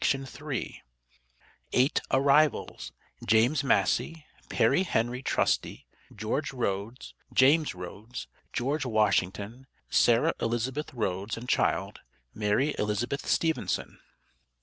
[1.73, 2.91] EIGHT ARRIVALS:
[3.23, 5.85] JAMES MASSEY, PERRY HENRY TRUSTY,
[6.15, 11.99] GEORGE RHOADS, JAMES RHOADS, GEORGE WASHINGTON, SARAH ELIZABETH RHOADS AND CHILD,
[12.33, 13.99] MARY ELIZABETH STEVENSON.